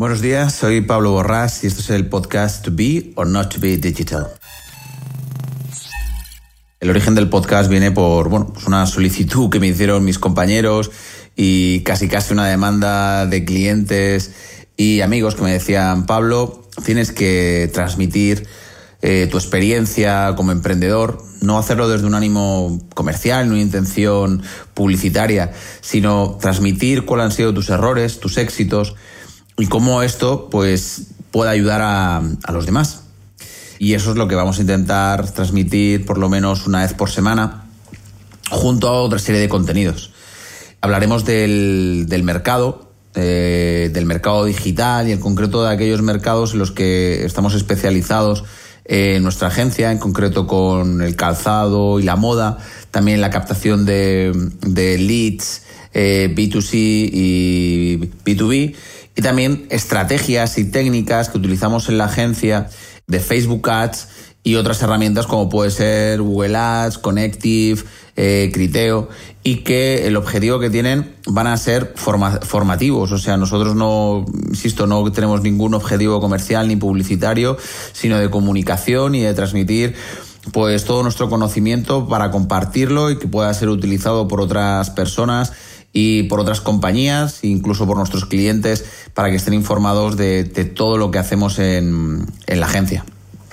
[0.00, 3.60] Buenos días, soy Pablo Borrás y esto es el podcast To Be or Not to
[3.60, 4.28] Be Digital.
[6.80, 10.90] El origen del podcast viene por bueno, pues una solicitud que me hicieron mis compañeros
[11.36, 14.32] y casi casi una demanda de clientes
[14.74, 18.46] y amigos que me decían, Pablo, tienes que transmitir
[19.02, 24.42] eh, tu experiencia como emprendedor, no hacerlo desde un ánimo comercial, una intención
[24.72, 28.94] publicitaria, sino transmitir cuáles han sido tus errores, tus éxitos
[29.60, 33.02] y cómo esto pues puede ayudar a, a los demás.
[33.78, 37.10] Y eso es lo que vamos a intentar transmitir por lo menos una vez por
[37.10, 37.64] semana,
[38.50, 40.12] junto a otra serie de contenidos.
[40.82, 46.72] Hablaremos del, mercado, eh, del mercado digital y en concreto de aquellos mercados en los
[46.72, 48.44] que estamos especializados
[48.84, 52.58] en nuestra agencia, en concreto con el calzado y la moda,
[52.90, 58.74] también la captación de, de leads eh, B2C y B2B
[59.20, 62.70] y también estrategias y técnicas que utilizamos en la agencia
[63.06, 64.08] de Facebook Ads
[64.42, 67.82] y otras herramientas como puede ser Google Ads, Connective,
[68.16, 69.10] eh, Criteo
[69.42, 73.12] y que el objetivo que tienen van a ser formativos.
[73.12, 77.58] O sea, nosotros no, insisto, no tenemos ningún objetivo comercial ni publicitario,
[77.92, 79.96] sino de comunicación y de transmitir
[80.50, 85.52] pues todo nuestro conocimiento para compartirlo y que pueda ser utilizado por otras personas
[85.92, 91.10] y por otras compañías, incluso por nuestros clientes, para que estén informados de, todo lo
[91.10, 93.04] que hacemos en, en la agencia.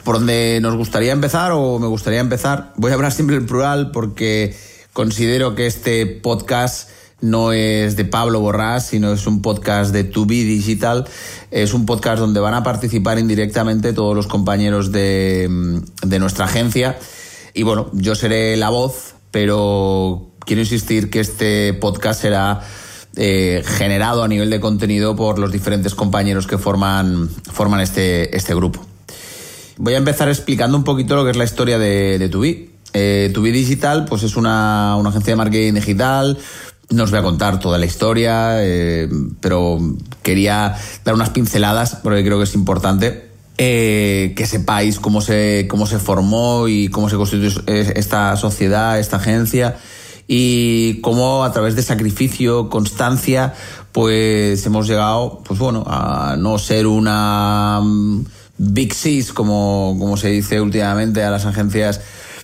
[0.04, 2.74] ¿Por dónde nos gustaría empezar o me gustaría empezar?
[2.78, 4.56] Voy a hablar siempre en plural porque
[4.94, 10.26] considero que este podcast no es de Pablo Borrás, sino es un podcast de To
[10.26, 11.06] Be Digital.
[11.50, 16.98] Es un podcast donde van a participar indirectamente todos los compañeros de, de nuestra agencia.
[17.54, 22.62] Y bueno, yo seré la voz, pero quiero insistir que este podcast será
[23.18, 28.56] eh, generado a nivel de contenido por los diferentes compañeros que forman, forman este, este
[28.56, 28.84] grupo.
[29.78, 32.72] Voy a empezar explicando un poquito lo que es la historia de, Tubi.
[32.94, 36.38] Eh, Tubi Digital pues es una, una, agencia de marketing digital.
[36.90, 39.10] No os voy a contar toda la historia, eh,
[39.42, 39.78] pero
[40.24, 45.86] quería dar unas pinceladas porque creo que es importante eh, que sepáis cómo se, cómo
[45.86, 49.76] se formó y cómo se constituyó esta sociedad, esta agencia
[50.28, 53.54] y cómo a través de sacrificio, constancia,
[53.92, 58.26] pues hemos llegado, pues bueno, a no ser una mm,
[58.58, 62.02] big six, como, como se dice últimamente a las agencias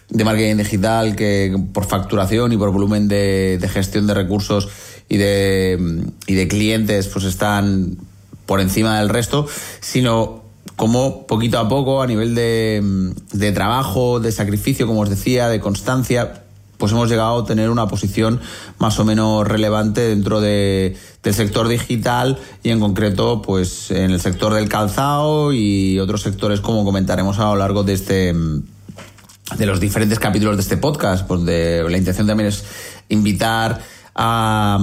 [0.09, 4.69] de marketing digital que por facturación y por volumen de, de gestión de recursos
[5.09, 7.97] y de, mm, y de clientes pues están
[8.45, 9.47] por encima del resto,
[9.79, 10.43] sino
[10.75, 15.49] como poquito a poco a nivel de, mm, de trabajo, de sacrificio, como os decía,
[15.49, 16.42] de constancia,
[16.83, 18.41] pues hemos llegado a tener una posición
[18.77, 24.19] más o menos relevante dentro de, del sector digital y en concreto pues en el
[24.19, 29.79] sector del calzado y otros sectores como comentaremos a lo largo de este de los
[29.79, 31.25] diferentes capítulos de este podcast.
[31.25, 32.65] Pues de la intención también es
[33.07, 33.81] invitar
[34.13, 34.77] a,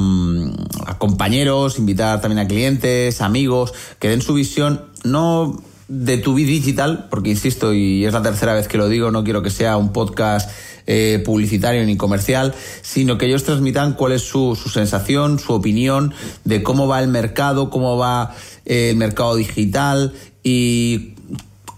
[0.86, 6.50] a compañeros invitar también a clientes amigos que den su visión no de tu vida
[6.50, 9.76] digital, porque insisto, y es la tercera vez que lo digo, no quiero que sea
[9.76, 10.48] un podcast
[10.86, 16.14] eh, publicitario ni comercial, sino que ellos transmitan cuál es su, su, sensación, su opinión
[16.44, 18.36] de cómo va el mercado, cómo va
[18.66, 20.14] eh, el mercado digital
[20.44, 21.14] y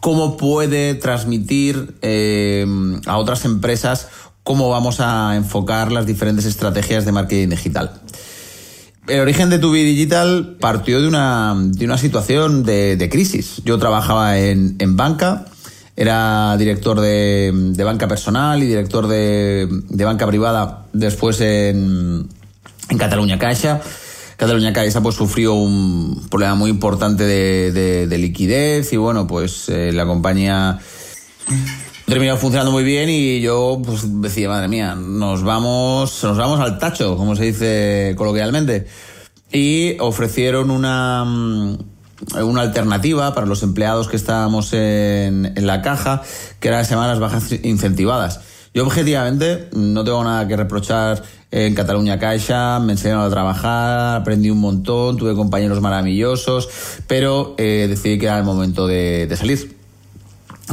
[0.00, 2.66] cómo puede transmitir eh,
[3.06, 4.08] a otras empresas
[4.42, 7.92] cómo vamos a enfocar las diferentes estrategias de marketing digital.
[9.08, 13.60] El origen de Tubi Digital partió de una, de una situación de, de crisis.
[13.64, 15.46] Yo trabajaba en, en banca,
[15.96, 22.28] era director de, de, banca personal y director de, de banca privada después en,
[22.90, 23.80] en Cataluña Caixa.
[24.36, 29.90] Cataluña Caixa pues sufrió un problema muy importante de, de liquidez y bueno, pues eh,
[29.92, 30.78] la compañía
[32.12, 36.78] terminó funcionando muy bien y yo pues decía, madre mía, nos vamos, nos vamos al
[36.78, 38.86] tacho, como se dice coloquialmente.
[39.50, 41.78] Y ofrecieron una, mm,
[42.42, 46.20] una alternativa para los empleados que estábamos en, la caja,
[46.60, 48.40] que era se llama las bajas incentivadas.
[48.74, 54.50] Yo objetivamente no tengo nada que reprochar en Cataluña Caixa, me enseñaron a trabajar, aprendí
[54.50, 56.68] un montón, tuve compañeros maravillosos,
[57.06, 59.81] pero eh, decidí que era el momento de salir.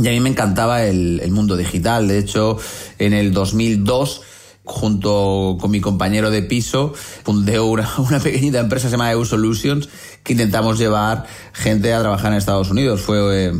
[0.02, 2.08] Y a mí me encantaba el, el mundo digital.
[2.08, 2.58] De hecho,
[3.00, 4.22] en el 2002
[4.70, 6.94] junto con mi compañero de piso,
[7.24, 9.90] fundé una, una pequeñita empresa que se llama EU Solutions,
[10.24, 13.02] que intentamos llevar gente a trabajar en Estados Unidos.
[13.02, 13.54] Fue eh,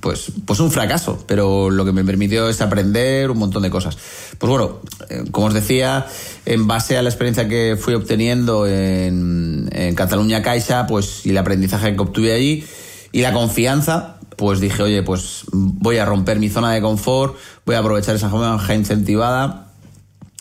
[0.00, 3.98] pues, pues un fracaso, pero lo que me permitió es aprender un montón de cosas.
[4.38, 4.80] Pues bueno,
[5.10, 6.06] eh, como os decía,
[6.44, 11.38] en base a la experiencia que fui obteniendo en, en Cataluña Caixa, pues y el
[11.38, 12.64] aprendizaje que obtuve allí
[13.12, 17.74] y la confianza, pues dije, oye, pues voy a romper mi zona de confort, voy
[17.74, 19.72] a aprovechar esa jornada incentivada,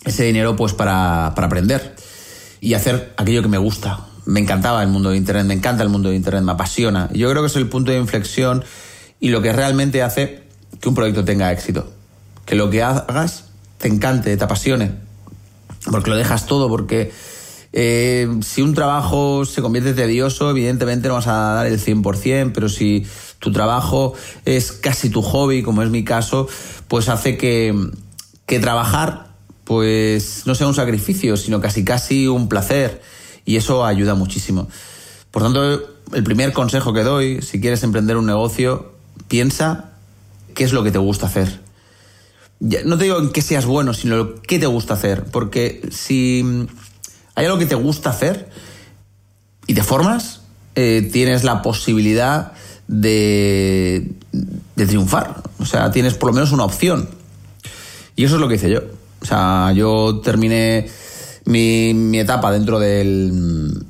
[0.03, 1.95] ese dinero pues para, para aprender
[2.61, 4.05] y hacer aquello que me gusta.
[4.25, 7.09] Me encantaba el mundo de Internet, me encanta el mundo de Internet, me apasiona.
[7.13, 8.63] Yo creo que es el punto de inflexión
[9.19, 10.43] y lo que realmente hace
[10.79, 11.91] que un proyecto tenga éxito.
[12.45, 13.45] Que lo que hagas
[13.77, 14.91] te encante, te apasione,
[15.91, 17.11] porque lo dejas todo, porque
[17.73, 22.69] eh, si un trabajo se convierte tedioso, evidentemente no vas a dar el 100%, pero
[22.69, 23.05] si
[23.39, 24.13] tu trabajo
[24.45, 26.47] es casi tu hobby, como es mi caso,
[26.87, 27.75] pues hace que,
[28.45, 29.25] que trabajar
[29.65, 33.01] pues no sea un sacrificio, sino casi casi un placer.
[33.45, 34.69] Y eso ayuda muchísimo.
[35.31, 38.93] Por tanto, el primer consejo que doy, si quieres emprender un negocio,
[39.27, 39.91] piensa
[40.53, 41.61] qué es lo que te gusta hacer.
[42.59, 45.25] No te digo en qué seas bueno, sino qué te gusta hacer.
[45.25, 46.67] Porque si
[47.33, 48.49] hay algo que te gusta hacer
[49.67, 50.41] y te formas,
[50.75, 52.53] eh, tienes la posibilidad
[52.87, 54.11] de,
[54.75, 55.43] triunfar.
[55.59, 57.09] O sea, tienes por lo menos una opción.
[58.15, 58.81] Y eso es lo que hice yo.
[59.21, 60.87] O sea, yo terminé
[61.45, 63.83] mi, mi etapa dentro del,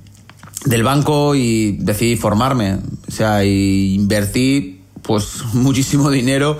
[0.66, 2.80] del banco y decidí formarme.
[3.08, 6.58] O sea, y invertí pues muchísimo dinero,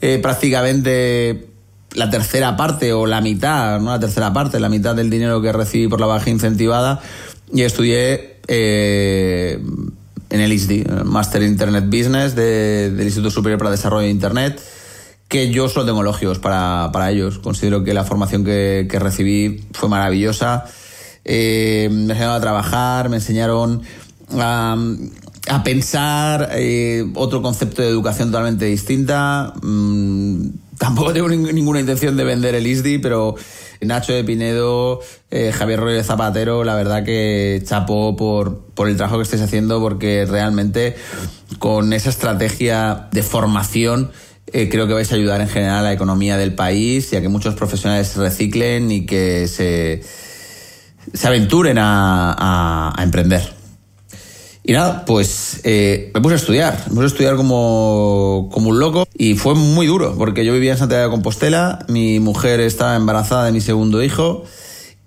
[0.00, 1.46] eh, prácticamente
[1.92, 5.52] la tercera parte o la mitad, no la tercera parte, la mitad del dinero que
[5.52, 7.00] recibí por la baja incentivada
[7.52, 9.60] y estudié eh,
[10.30, 14.60] en el ISDI, Master Internet Business del Instituto Superior para Desarrollo de Internet,
[15.28, 17.38] que yo solo tengo elogios para, para ellos.
[17.38, 20.64] Considero que la formación que, que recibí fue maravillosa.
[21.24, 23.82] Eh, me enseñaron a trabajar, me enseñaron
[24.38, 24.76] a,
[25.48, 29.52] a pensar eh, otro concepto de educación totalmente distinta.
[29.62, 30.48] Mm,
[30.78, 33.34] tampoco tengo ninguna intención de vender el ISDI, pero
[33.80, 35.00] Nacho de Pinedo,
[35.30, 39.80] eh, Javier de Zapatero, la verdad que chapó por, por el trabajo que estáis haciendo,
[39.80, 40.96] porque realmente
[41.58, 44.12] con esa estrategia de formación
[44.52, 47.20] eh, creo que vais a ayudar en general a la economía del país y a
[47.20, 50.02] que muchos profesionales se reciclen y que se,
[51.12, 53.59] se aventuren a, a emprender.
[54.70, 58.78] Y nada, pues eh, me puse a estudiar, me puse a estudiar como, como un
[58.78, 59.04] loco.
[59.18, 63.46] Y fue muy duro porque yo vivía en Santiago de Compostela, mi mujer estaba embarazada
[63.46, 64.44] de mi segundo hijo.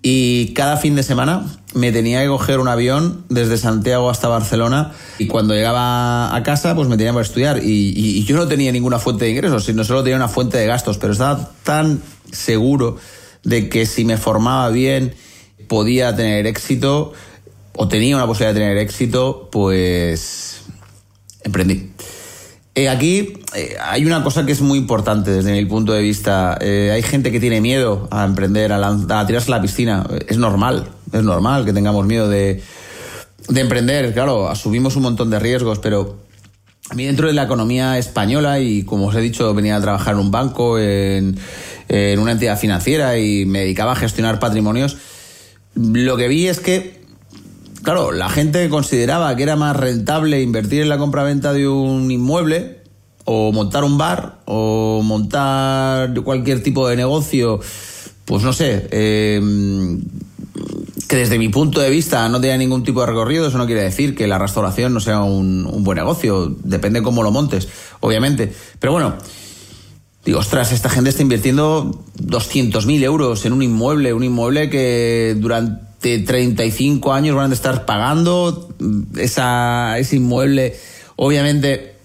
[0.01, 1.45] Y cada fin de semana
[1.75, 4.91] me tenía que coger un avión desde Santiago hasta Barcelona.
[5.17, 7.63] Y cuando llegaba a casa pues me tenía que estudiar.
[7.63, 10.67] Y, y yo no tenía ninguna fuente de ingresos, sino solo tenía una fuente de
[10.67, 12.01] gastos, pero estaba tan
[12.33, 12.97] seguro
[13.45, 15.13] de que si me formaba bien
[15.69, 17.13] podía tener éxito
[17.75, 20.61] o tenía una posibilidad de tener éxito, pues
[21.43, 21.91] emprendí.
[22.75, 26.57] Eh, aquí eh, hay una cosa que es muy importante desde mi punto de vista.
[26.59, 30.07] Eh, hay gente que tiene miedo a emprender, a, tirarse a la piscina.
[30.27, 32.63] Es normal, es normal que tengamos miedo de,
[33.47, 34.11] de emprender.
[34.13, 36.17] Claro, asumimos un montón de riesgos, pero
[36.89, 40.15] a mí dentro de la economía española y como os he dicho, venía a trabajar
[40.15, 41.37] en un banco, en,
[41.89, 44.97] en una entidad financiera y me dedicaba a gestionar patrimonios,
[45.75, 47.02] lo que vi es que
[47.83, 52.79] claro, la gente consideraba que era más rentable invertir en la compraventa de un inmueble
[53.25, 57.59] o montar un bar o montar cualquier tipo de negocio,
[58.25, 59.41] pues no sé, eh,
[61.07, 63.83] que desde mi punto de vista no tenía ningún tipo de recorrido, eso no quiere
[63.83, 67.67] decir que la restauración no sea un, un buen negocio, depende cómo lo montes,
[67.99, 68.51] obviamente.
[68.79, 69.15] Pero bueno,
[70.25, 75.92] digo, ostras, esta gente está invirtiendo 200.000 euros en un inmueble, un inmueble que durante
[76.03, 78.69] 35 años van a estar pagando
[79.17, 80.75] esa, ese inmueble.
[81.15, 81.95] Obviamente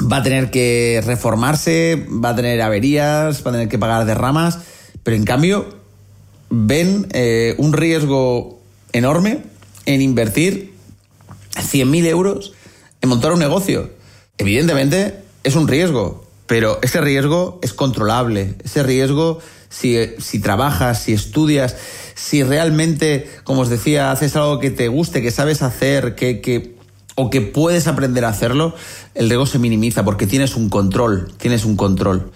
[0.00, 4.60] va a tener que reformarse, va a tener averías, va a tener que pagar derramas,
[5.02, 5.78] pero en cambio
[6.50, 8.60] ven eh, un riesgo
[8.92, 9.42] enorme
[9.86, 10.72] en invertir
[11.54, 12.52] 100.000 euros
[13.00, 13.90] en montar un negocio.
[14.38, 18.54] Evidentemente es un riesgo, pero ese riesgo es controlable.
[18.64, 21.76] Ese riesgo, si, si trabajas, si estudias,
[22.14, 26.76] si realmente, como os decía, haces algo que te guste, que sabes hacer, que, que,
[27.14, 28.74] o que puedes aprender a hacerlo,
[29.14, 32.30] el riesgo se minimiza porque tienes un control, tienes un control.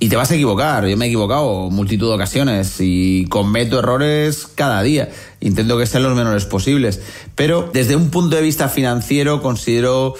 [0.00, 4.46] Y te vas a equivocar, yo me he equivocado multitud de ocasiones y cometo errores
[4.54, 5.10] cada día.
[5.40, 7.00] Intento que sean los menores posibles.
[7.34, 10.14] Pero desde un punto de vista financiero considero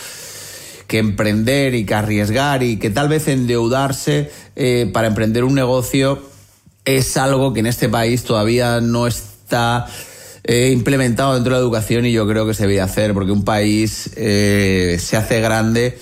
[0.88, 6.21] que emprender y que arriesgar y que tal vez endeudarse eh, para emprender un negocio
[6.87, 9.87] es algo que en este país todavía no está
[10.45, 13.45] eh, implementado dentro de la educación y yo creo que se debe hacer porque un
[13.45, 15.99] país eh, se hace grande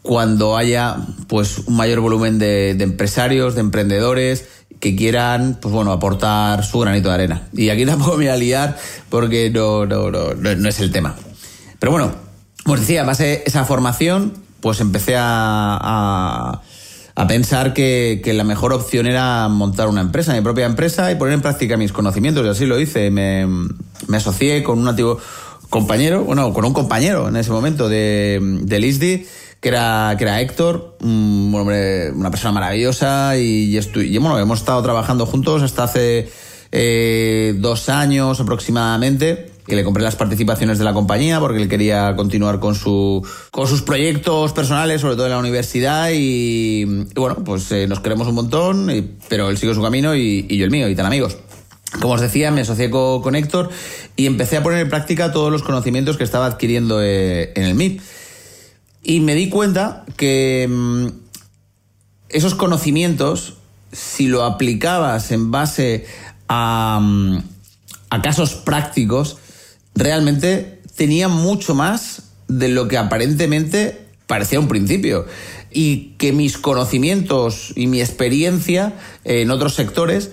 [0.00, 4.44] cuando haya pues un mayor volumen de, empresarios, de emprendedores
[4.78, 7.48] que quieran, pues bueno, aportar su granito de arena.
[7.52, 8.78] Y aquí tampoco me voy a liar
[9.08, 11.16] porque no, no, no, no es el tema.
[11.80, 12.23] Pero bueno,
[12.66, 16.62] os decía, base esa formación, pues empecé a,
[17.14, 21.16] a, pensar que, que, la mejor opción era montar una empresa, mi propia empresa, y
[21.16, 22.44] poner en práctica mis conocimientos.
[22.46, 23.10] Y así lo hice.
[23.10, 23.46] Me,
[24.08, 25.18] me asocié con un antiguo
[25.68, 29.26] compañero, bueno, con un compañero en ese momento de, de ISDI,
[29.60, 34.82] que era, que era Héctor, un hombre, una persona maravillosa y, y, bueno, hemos estado
[34.82, 36.30] trabajando juntos hasta hace
[36.70, 42.14] eh, dos años aproximadamente que le compré las participaciones de la compañía porque él quería
[42.16, 47.70] continuar con su con sus proyectos personales, sobre todo en la universidad y, bueno, pues
[47.72, 50.94] eh, nos queremos un montón, pero él sigue su camino y, yo el mío y
[50.94, 51.38] tan amigos.
[52.00, 53.70] Como os decía, me asocié con, Héctor
[54.16, 57.74] y empecé a poner en práctica todos los conocimientos que estaba adquiriendo eh, en el
[57.74, 58.02] MIT.
[59.04, 61.06] Y me di cuenta que mm,
[62.30, 63.58] esos conocimientos,
[63.92, 66.06] si lo aplicabas en base
[66.48, 67.38] a, mm,
[68.10, 69.38] a casos prácticos,
[69.94, 75.26] realmente tenían mucho más de lo que aparentemente parecía un principio.
[75.70, 80.30] Y que mis conocimientos y mi experiencia en otros sectores,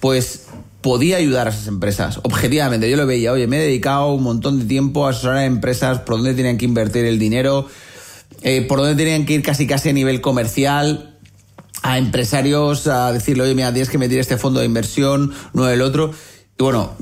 [0.00, 0.46] pues
[0.80, 2.18] podía ayudar a esas empresas.
[2.24, 5.44] Objetivamente, yo lo veía, oye, me he dedicado un montón de tiempo a asesorar a
[5.46, 7.68] empresas por dónde tenían que invertir el dinero,
[8.42, 11.16] eh, por dónde tenían que ir casi casi a nivel comercial,
[11.82, 15.80] a empresarios a decirle, oye, mira, tienes que meter este fondo de inversión, no el
[15.80, 16.12] otro.
[16.58, 16.92] Y bueno,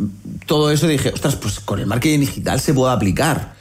[0.47, 3.54] todo eso dije, ostras, pues con el marketing digital se puede aplicar.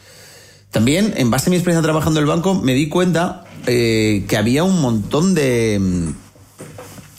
[0.71, 4.38] También, en base a mi experiencia trabajando en el banco, me di cuenta eh, que
[4.38, 6.13] había un montón de,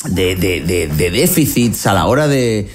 [0.08, 2.70] de, de, déficits a la hora de,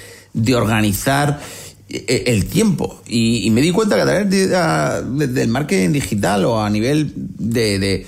[0.54, 1.40] organizar
[1.88, 3.02] eh, el tiempo.
[3.08, 8.06] Y, me di cuenta que a través del marketing digital o a nivel de,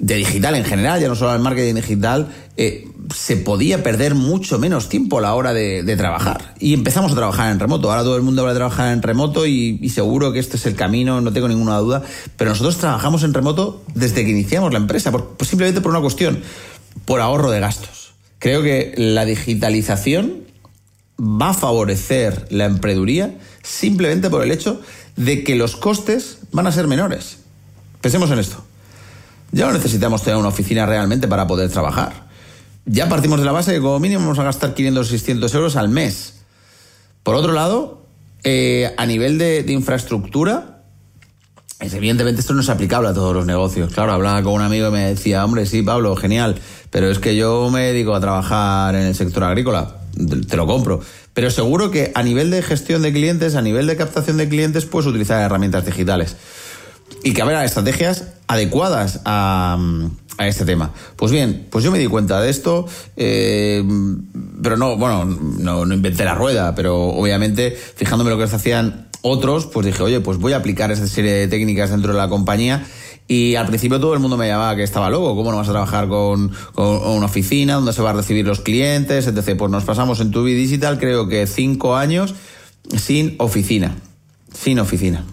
[0.00, 4.88] digital en general, ya no solo el marketing digital, eh, se podía perder mucho menos
[4.88, 6.54] tiempo a la hora de, trabajar.
[6.58, 7.90] Y empezamos a trabajar en remoto.
[7.90, 10.74] Ahora todo el mundo va a trabajar en remoto y, seguro que este es el
[10.74, 12.02] camino, no tengo ninguna duda.
[12.36, 16.40] Pero nosotros trabajamos en remoto desde que iniciamos la empresa, pues simplemente por una cuestión,
[17.04, 18.14] por ahorro de gastos.
[18.38, 20.44] Creo que la digitalización
[21.20, 24.80] va a favorecer la emprendeduría simplemente por el hecho
[25.16, 27.38] de que los costes van a ser menores.
[28.00, 28.64] Pensemos en esto.
[29.52, 32.31] Ya no necesitamos tener una oficina realmente para poder trabajar
[32.84, 35.76] ya partimos de la base que como mínimo vamos a gastar 500 o 600 euros
[35.76, 36.34] al mes.
[37.22, 38.06] Por otro lado,
[38.44, 40.82] eh, a nivel de, infraestructura,
[41.80, 43.92] evidentemente esto no es aplicable a todos los negocios.
[43.92, 46.56] Claro, hablaba con un amigo y me decía, hombre, sí, Pablo, genial,
[46.90, 49.98] pero es que yo me dedico a trabajar en el sector agrícola,
[50.48, 51.00] te lo compro.
[51.34, 54.84] Pero seguro que a nivel de gestión de clientes, a nivel de captación de clientes,
[54.84, 56.36] puedes utilizar herramientas digitales.
[57.24, 59.78] Y que habrá estrategias adecuadas a,
[60.38, 60.92] a este tema.
[61.16, 62.86] Pues bien, pues yo me di cuenta de esto,
[63.16, 63.84] eh,
[64.62, 69.86] pero no, bueno, no, inventé la rueda, pero obviamente fijándome lo que hacían otros, pues
[69.86, 72.84] dije, oye, pues voy a aplicar esta serie de técnicas dentro de la compañía.
[73.28, 75.72] Y al principio todo el mundo me llamaba que estaba loco, ¿cómo no vas a
[75.72, 79.56] trabajar con, con una oficina donde se va a recibir los clientes, etc.
[79.56, 82.34] Pues nos pasamos en Tubi Digital creo que cinco años
[82.96, 83.94] sin oficina,
[84.52, 85.24] sin oficina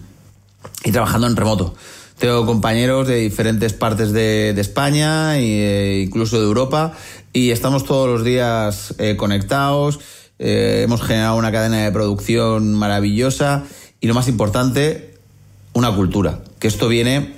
[0.84, 1.74] y trabajando en remoto.
[2.20, 6.92] Tengo compañeros de diferentes partes de, España e incluso de Europa
[7.32, 10.00] y estamos todos los días eh, conectados.
[10.38, 13.64] Eh, hemos generado una cadena de producción maravillosa
[14.02, 15.14] y lo más importante,
[15.72, 16.40] una cultura.
[16.58, 17.36] Que esto viene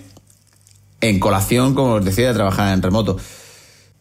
[1.00, 3.18] en colación, como os decía, de trabajar en remoto.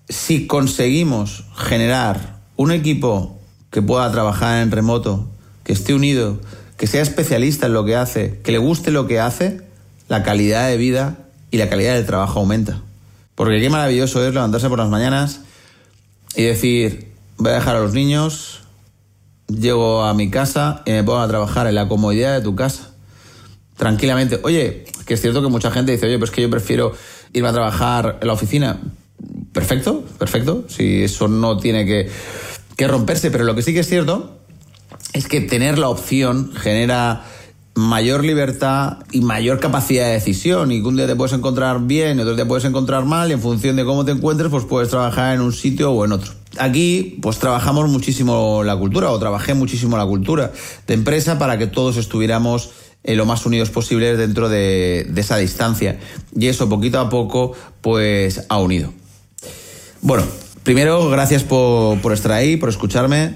[0.09, 5.29] Si conseguimos generar un equipo que pueda trabajar en remoto,
[5.63, 6.39] que esté unido,
[6.75, 9.69] que sea especialista en lo que hace, que le guste lo que hace,
[10.11, 11.19] la calidad de vida
[11.51, 12.81] y la calidad del trabajo aumenta.
[13.33, 15.39] Porque qué maravilloso es levantarse por las mañanas
[16.35, 18.63] y decir, voy a dejar a los niños,
[19.47, 22.91] llego a mi casa y me pongo a trabajar en la comodidad de tu casa.
[23.77, 24.41] Tranquilamente.
[24.43, 26.91] Oye, que es cierto que mucha gente dice, oye, pues que yo prefiero
[27.31, 28.81] irme a trabajar en la oficina.
[29.53, 30.65] Perfecto, perfecto.
[30.67, 32.09] Si eso no tiene que,
[32.75, 34.39] que romperse, pero lo que sí que es cierto
[35.13, 37.23] es que tener la opción genera
[37.73, 40.71] mayor libertad y mayor capacidad de decisión.
[40.71, 43.33] Y que un día te puedes encontrar bien y otro día puedes encontrar mal y
[43.33, 46.33] en función de cómo te encuentres, pues puedes trabajar en un sitio o en otro.
[46.57, 50.51] Aquí, pues trabajamos muchísimo la cultura o trabajé muchísimo la cultura
[50.85, 52.71] de empresa para que todos estuviéramos
[53.03, 55.99] eh, lo más unidos posibles dentro de, de esa distancia.
[56.35, 58.93] Y eso poquito a poco, pues ha unido.
[60.01, 60.23] Bueno,
[60.63, 63.35] primero, gracias por, por estar ahí, por escucharme.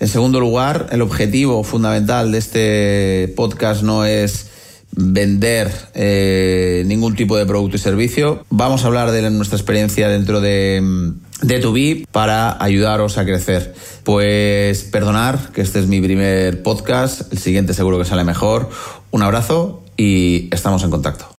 [0.00, 4.50] En segundo lugar, el objetivo fundamental de este podcast no es
[4.92, 8.44] vender eh, ningún tipo de producto y servicio.
[8.48, 11.12] Vamos a hablar de nuestra experiencia dentro de
[11.42, 13.74] de Tubi para ayudaros a crecer.
[14.04, 18.70] Pues perdonar que este es mi primer podcast, el siguiente seguro que sale mejor.
[19.10, 21.28] Un abrazo y estamos en contacto.